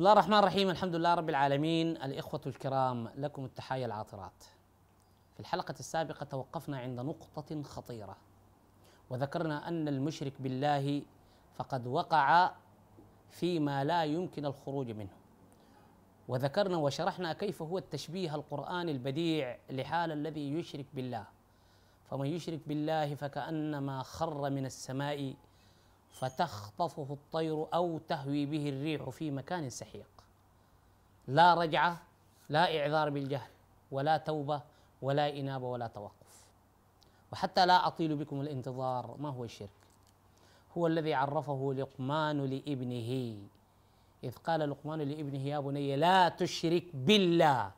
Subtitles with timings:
[0.00, 0.70] بسم الله الرحمن الرحيم.
[0.70, 1.96] الحمد لله رب العالمين.
[1.96, 4.44] الإخوة الكرام لكم التحايا العاطرات.
[5.34, 8.16] في الحلقة السابقة توقفنا عند نقطة خطيرة.
[9.10, 11.02] وذكرنا أن المشرك بالله
[11.54, 12.50] فقد وقع
[13.30, 15.16] فيما لا يمكن الخروج منه.
[16.28, 21.24] وذكرنا وشرحنا كيف هو التشبيه القرآني البديع لحال الذي يشرك بالله.
[22.10, 25.34] فمن يشرك بالله فكأنما خر من السماء
[26.10, 30.10] فتخطفه الطير أو تهوي به الريح في مكان سحيق.
[31.28, 32.02] لا رجعة
[32.48, 33.50] لا إعذار بالجهل
[33.90, 34.62] ولا توبة
[35.02, 36.46] ولا إنابة ولا توقف.
[37.32, 39.70] وحتى لا أطيل بكم الانتظار ما هو الشرك؟
[40.78, 43.36] هو الذي عرفه لقمان لابنه.
[44.24, 47.72] إذ قال لقمان لابنه يا بني لا تشرك بالله.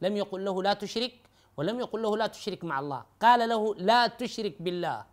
[0.00, 1.14] لم يقل له لا تشرك
[1.56, 3.04] ولم يقل له لا تشرك مع الله.
[3.22, 5.04] قال له لا تشرك بالله.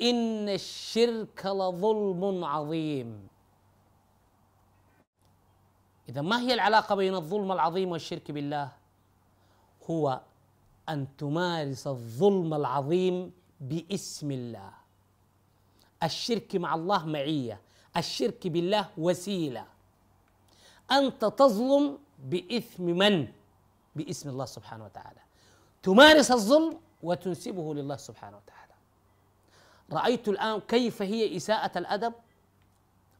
[0.00, 3.28] إن الشرك لظلم عظيم.
[6.08, 8.72] إذا ما هي العلاقة بين الظلم العظيم والشرك بالله؟
[9.90, 10.20] هو
[10.88, 14.72] أن تمارس الظلم العظيم باسم الله.
[16.02, 17.60] الشرك مع الله معية
[17.96, 19.66] الشرك بالله وسيلة.
[20.90, 23.28] أنت تظلم بإثم من؟
[23.96, 25.20] باسم الله سبحانه وتعالى.
[25.82, 28.65] تمارس الظلم وتنسبه لله سبحانه وتعالى.
[29.92, 32.14] رأيت الآن كيف هي إساءة الأدب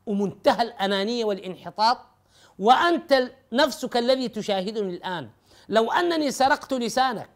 [0.07, 1.99] ومنتهى الأنانية والانحطاط
[2.59, 5.31] وأنت نفسك الذي تشاهدني الآن.
[5.69, 7.31] لو أنني سرقت لسانك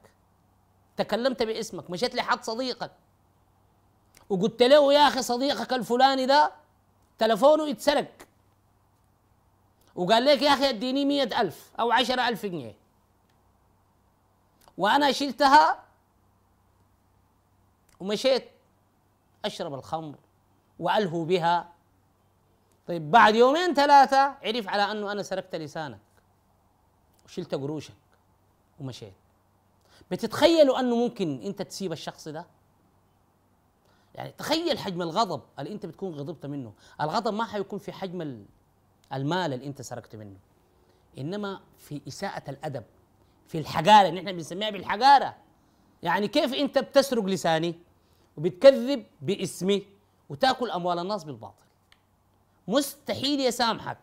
[0.97, 2.93] تكلمت باسمك مشيت لحد صديقك
[4.29, 6.53] وقلت له يا أخي صديقك الفلاني ده
[7.19, 8.13] تلفونه يتسرق.
[9.95, 12.77] وقال لك يا أخي اديني مية ألف أو عشرة ألف جنيه.
[14.79, 15.85] وأنا شلتها
[18.01, 18.51] ومشيت.
[19.45, 20.19] أشرب الخمر
[20.79, 21.73] وألهو بها.
[22.87, 26.01] طيب بعد يومين ثلاثة عرف على أنه أنا سرقت لسانك
[27.25, 27.95] وشلت قروشك
[28.81, 29.15] ومشيت.
[30.11, 32.47] بتتخيلوا أنه ممكن أنت تسيب الشخص ده؟
[34.15, 36.73] يعني تخيل حجم الغضب اللي أنت بتكون غضبت منه.
[37.01, 38.47] الغضب ما حيكون في حجم
[39.13, 40.37] المال اللي أنت سرقت منه.
[41.19, 42.85] إنما في إساءة الأدب
[43.47, 45.37] في الحقارة إحنا بنسميها بالحقارة
[46.03, 47.79] يعني كيف أنت بتسرق لساني؟
[48.41, 49.83] وبتكذب باسمه
[50.29, 51.65] وتاكل اموال الناس بالباطل.
[52.69, 53.99] مستحيل يسامحك.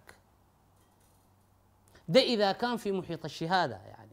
[2.08, 4.12] ده اذا كان في محيط الشهادة يعني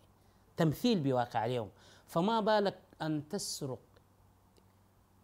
[0.57, 1.71] تمثيل بواقع اليوم.
[2.07, 3.79] فما بالك أن تسرق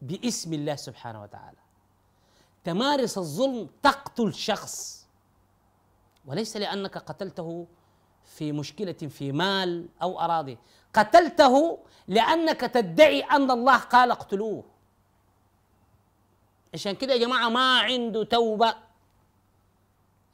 [0.02, 1.58] باسم الله سبحانه وتعالى.
[2.64, 5.06] تمارس الظلم تقتل شخص.
[6.26, 7.66] وليس لأنك قتلته
[8.24, 10.58] في مشكلة في مال أو أراضي.
[10.94, 11.78] قتلته
[12.08, 14.64] لأنك تدعي أن الله قال اقتلوه.
[16.74, 18.74] عشان كده يا جماعة ما عنده توبة.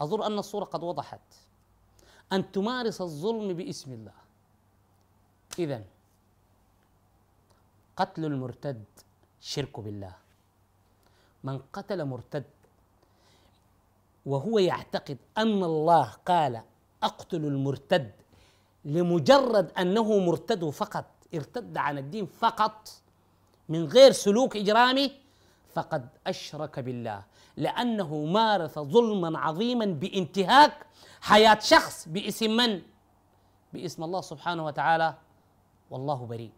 [0.00, 1.20] أظن أن الصورة قد وضحت.
[2.32, 4.12] أن تمارس الظلم باسم الله.
[5.58, 5.84] اذا
[7.96, 8.84] قتل المرتد
[9.40, 10.14] شرك بالله.
[11.44, 12.44] من قتل مرتد
[14.26, 16.62] وهو يعتقد أن الله قال
[17.02, 18.12] أقتل المرتد
[18.84, 21.04] لمجرد أنه مرتد فقط
[21.34, 22.88] ارتد عن الدين فقط
[23.68, 25.25] من غير سلوك إجرامي
[25.76, 27.20] فقد أشرك بالله.
[27.56, 30.86] لأنه مارس ظلما عظيما بانتهاك
[31.20, 32.82] حياة شخص باسم من؟
[33.72, 35.14] باسم الله سبحانه وتعالى.
[35.90, 36.52] والله بريء.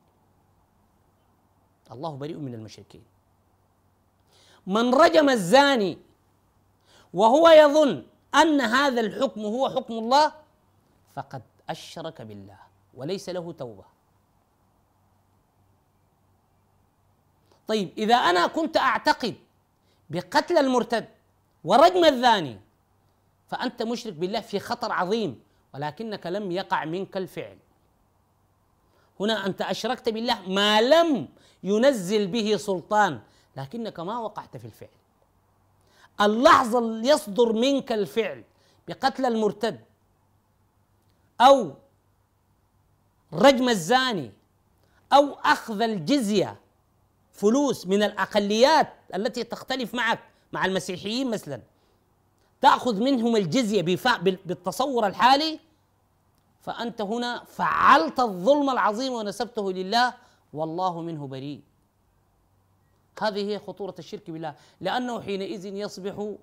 [1.90, 3.04] الله بريء من المشركين.
[4.66, 5.98] من رجم الزاني
[7.14, 10.32] وهو يظن أن هذا الحكم هو حكم الله
[11.14, 12.58] فقد أشرك بالله
[12.94, 13.97] وليس له توبة.
[17.68, 19.34] طيب إذا أنا كنت أعتقد
[20.10, 21.08] بقتل المرتد
[21.64, 22.60] ورجم الزاني
[23.48, 25.40] فأنت مشرك بالله في خطر عظيم
[25.74, 27.58] ولكنك لم يقع منك الفعل.
[29.20, 31.28] هنا أنت أشركت بالله ما لم
[31.62, 33.20] ينزل به سلطان
[33.56, 34.88] لكنك ما وقعت في الفعل.
[36.20, 38.44] اللحظة اللي يصدر منك الفعل
[38.88, 39.80] بقتل المرتد
[41.40, 41.74] أو
[43.32, 44.32] رجم الزاني
[45.12, 46.60] أو أخذ الجزية
[47.38, 50.20] فلوس من الأقليات التي تختلف معك
[50.52, 51.60] مع المسيحيين مثلا.
[52.60, 53.82] تأخذ منهم الجزية
[54.22, 55.60] بالتصور الحالي
[56.60, 60.14] فأنت هنا فعلت الظلم العظيم ونسبته لله
[60.52, 61.60] والله منه بريء.
[63.22, 64.54] هذه هي خطورة الشرك بالله.
[64.80, 66.34] لأنه حينئذ يصبح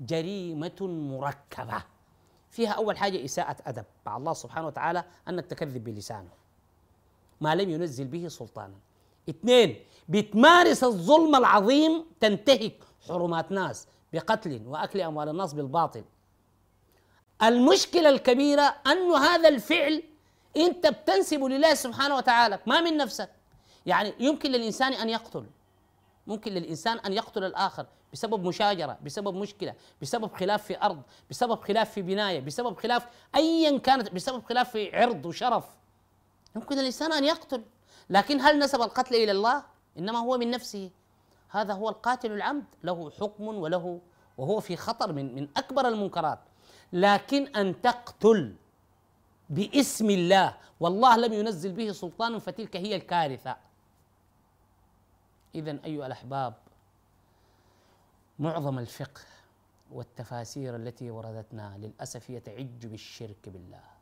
[0.00, 1.82] جريمة مركبة.
[2.50, 6.30] فيها أول حاجة إساءة أدب مع الله سبحانه وتعالى انك تكذب بلسانه.
[7.40, 8.74] ما لم ينزل به سلطانا.
[9.28, 9.76] اثنين
[10.08, 12.78] بتمارس الظلم العظيم تنتهك
[13.08, 16.04] حرمات ناس بقتل وأكل أموال الناس بالباطل.
[17.42, 20.02] المشكلة الكبيرة أن هذا الفعل
[20.56, 23.30] أنت بتنسب لله سبحانه وتعالى ما من نفسك.
[23.86, 25.46] يعني يمكن للإنسان أن يقتل
[26.26, 31.90] ممكن للإنسان أن يقتل الآخر بسبب مشاجرة بسبب مشكلة بسبب خلاف في أرض بسبب خلاف
[31.90, 35.64] في بناية بسبب خلاف أيا كانت بسبب خلاف في عرض وشرف.
[36.56, 37.62] يمكن الإنسان أن يقتل.
[38.10, 39.64] لكن هل نسب القتل إلى الله؟
[39.98, 40.90] إنما هو من نفسه.
[41.48, 42.64] هذا هو القاتل العمد.
[42.82, 44.00] له حكم وله
[44.38, 46.38] وهو في خطر من من أكبر المنكرات.
[46.92, 48.56] لكن أن تقتل
[49.50, 53.56] باسم الله والله لم ينزل به سلطان فتلك هي الكارثة.
[55.54, 56.54] إذا أيها الأحباب
[58.38, 59.20] معظم الفقه
[59.92, 63.93] والتفاسير التي وردتنا للأسف هي تعج بالشرك بالله.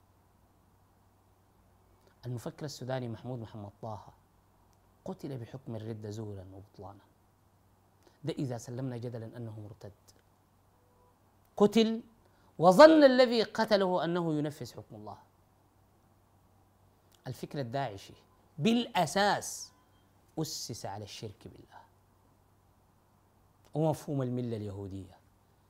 [2.26, 4.12] المفكر السوداني محمود محمد طه
[5.04, 7.04] قتل بحكم الردة زورا وبطلانا.
[8.24, 9.92] ده إذا سلمنا جدلا أنه مرتد.
[11.56, 12.00] قتل
[12.58, 15.18] وظن الذي قتله أنه ينفذ حكم الله.
[17.26, 18.14] الفكر الداعشي
[18.58, 19.72] بالأساس
[20.38, 21.82] أسس على الشرك بالله.
[23.74, 25.18] ومفهوم الملة اليهودية.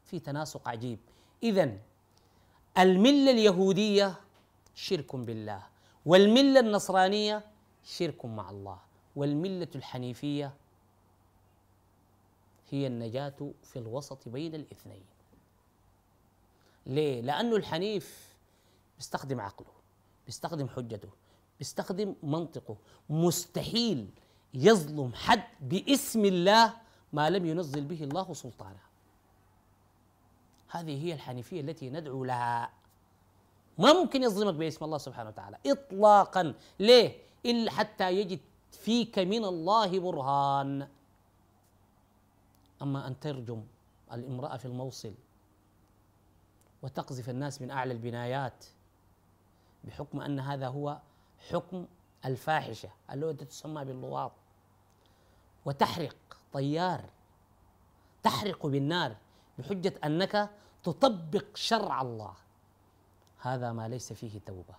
[0.04, 0.98] في تناسق عجيب.
[1.42, 1.78] إذا
[2.78, 4.14] الملة اليهودية
[4.74, 5.71] شرك بالله.
[6.06, 7.44] والملة النصرانية
[7.84, 8.78] شرك مع الله.
[9.16, 10.54] والملة الحنيفية
[12.70, 15.04] هي النجاة في الوسط بين الاثنين.
[16.86, 18.34] ليه؟ لأنه الحنيف
[18.96, 19.72] بيستخدم عقله
[20.26, 21.08] بيستخدم حجته
[21.58, 22.76] بيستخدم منطقه.
[23.10, 24.08] مستحيل
[24.54, 26.74] يظلم حد باسم الله
[27.12, 28.80] ما لم ينزل به الله سلطانا
[30.68, 32.70] هذه هي الحنيفية التي ندعو لها.
[33.78, 35.56] ممكن يظلمك باسم الله سبحانه وتعالى.
[35.66, 36.54] إطلاقا.
[36.80, 38.40] ليه؟ إلا حتى يجد
[38.72, 40.88] فيك من الله برهان.
[42.82, 43.62] أما أن ترجم
[44.12, 45.14] الامرأة في الموصل
[46.82, 48.64] وتقذف الناس من أعلى البنايات
[49.84, 50.98] بحكم أن هذا هو
[51.50, 51.86] حكم
[52.24, 54.32] الفاحشة التي تسمى باللواط.
[55.64, 56.16] وتحرق
[56.52, 57.04] طيار
[58.22, 59.16] تحرق بالنار
[59.58, 60.50] بحجة أنك
[60.82, 62.34] تطبق شرع الله.
[63.42, 64.74] هذا ما ليس فيه توبة.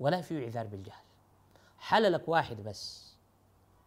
[0.00, 1.04] ولا فيه عذار بالجهل.
[1.78, 3.06] حللك واحد بس.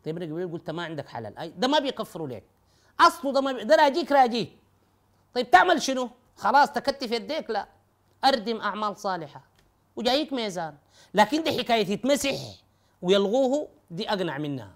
[0.05, 2.43] طيب قبل قلت ما عندك حلال أي ده ما بيكفروا لك
[2.99, 3.63] أصله ده ما بي...
[3.63, 4.57] ده راجيك راجيك
[5.35, 7.67] طيب تعمل شنو؟ خلاص تكتف يديك؟ لا.
[8.25, 9.41] أردم أعمال صالحة.
[9.95, 10.77] وجايك ميزان.
[11.13, 12.35] لكن دي حكاية يتمسح
[13.01, 14.71] ويلغوه دي أقنع منها.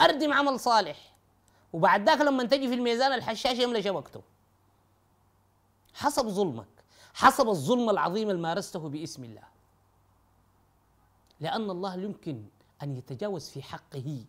[0.00, 1.12] أردم عمل صالح.
[1.72, 4.22] وبعد ذاك لما تجي في الميزان الحشاش يملى شبكته.
[5.96, 6.66] حسب ظلمك
[7.14, 9.42] حسب الظلم العظيم اللي مارسته باسم الله.
[11.40, 12.44] لأن الله يمكن
[12.82, 14.24] أن يتجاوز في حقه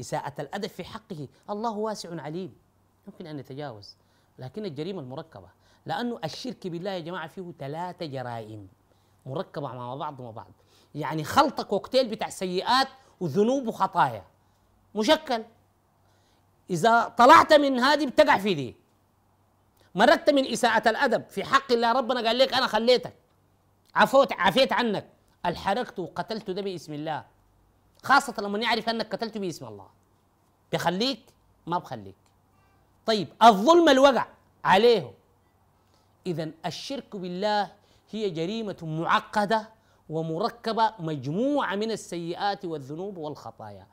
[0.00, 1.28] إساءة الأدب في حقه.
[1.50, 2.54] الله واسع عليم
[3.06, 3.96] يمكن أن يتجاوز
[4.38, 5.48] لكن الجريمة المركبة.
[5.86, 8.68] لأنه الشرك بالله يا جماعة فيه ثلاثة جرائم
[9.26, 10.52] مركبة مع بعض مع بعض.
[10.94, 12.88] يعني خلطة كوكتيل بتاع سيئات
[13.20, 14.24] وذنوب وخطايا.
[14.94, 15.44] مشكل.
[16.70, 18.76] إذا طلعت من هذه بتقع في دي
[19.94, 21.28] مرقت من إساءة الأدب.
[21.28, 23.14] في حق الله ربنا قال لك أنا خليتك.
[23.94, 25.06] عفوت عفيت عنك.
[25.46, 27.24] الحرقت وقتلت ده باسم الله.
[28.02, 29.88] خاصة لما يعرف أنك قتلت باسم الله.
[30.72, 31.20] بخليك
[31.66, 32.16] ما بخليك.
[33.06, 34.26] طيب الظلم الوقع
[34.64, 35.14] عليه.
[36.26, 37.72] إذا الشرك بالله
[38.10, 39.68] هي جريمة معقدة
[40.08, 43.86] ومركبة مجموعة من السيئات والذنوب والخطايا.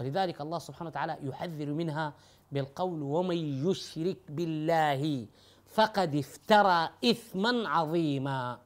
[0.00, 2.12] ولذلك الله سبحانه وتعالى يحذر منها
[2.54, 5.26] بالقول ومن يشرك بالله
[5.74, 8.58] فقد افترى إثما عظيما.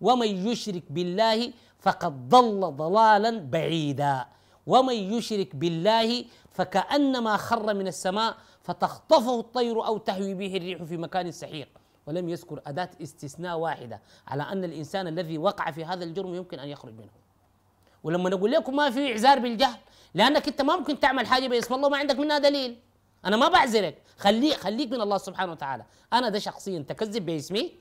[0.00, 4.26] ومن يشرك بالله فقد ضل ضلالا بعيدا.
[4.66, 6.24] ومن يشرك بالله
[6.56, 11.68] فكأنما خر من السماء فتخطفه الطير أو تهوي به الريح في مكان سحيق.
[12.06, 16.68] ولم يذكر أداة استثناء واحدة على أن الإنسان الذي وقع في هذا الجرم يمكن أن
[16.68, 17.12] يخرج منه.
[18.04, 19.78] ولما نقول لكم ما في إعذار بالجهل
[20.14, 22.78] لأنك أنت ما ممكن تعمل حاجة باسم الله ما عندك منها دليل.
[23.24, 24.02] أنا ما بعذرك.
[24.18, 25.84] خليك خليك من الله سبحانه وتعالى.
[26.12, 27.72] أنا ده شخصيا تكذب باسمي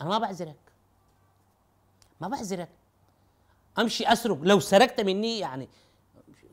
[0.00, 0.56] أنا ما بعذرك.
[2.20, 2.68] ما بعذرك.
[3.78, 4.38] أمشي أسرق.
[4.42, 5.68] لو سرقت مني يعني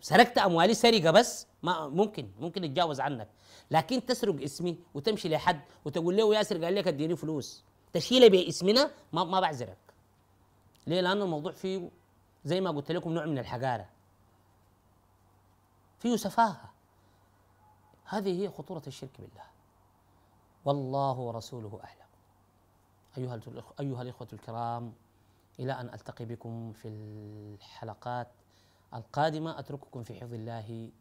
[0.01, 3.27] سرقت أموالي سرقة بس ما ممكن ممكن أتجاوز عنك.
[3.71, 7.63] لكن تسرق اسمي وتمشي لحد وتقول له ياسر قال لك أديني فلوس.
[7.93, 9.77] تشيله باسمنا ما ما بعذرك.
[10.88, 11.89] ليه؟ لأنه الموضوع فيه
[12.45, 13.89] زي ما قلت لكم نوع من الحقاره
[16.00, 16.70] فيه سفاهة.
[18.12, 19.44] هذه هي خطورة الشرك بالله.
[20.65, 22.12] والله ورسوله أعلم.
[23.18, 23.36] أيها
[23.80, 24.94] أيها الإخوة الكرام
[25.60, 28.27] إلى أن ألتقي بكم في الحلقات
[28.94, 29.60] القادمة.
[29.60, 30.91] أترككم في حفظ الله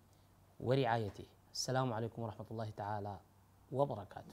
[0.61, 1.27] ورعايته.
[1.53, 3.19] السلام عليكم ورحمة الله تعالى
[3.73, 4.33] وبركاته.